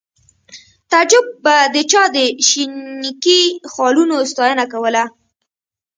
[0.91, 2.17] تعجب به د چا د
[2.47, 3.41] شینکي
[3.73, 5.03] خالونو ستاینه کوله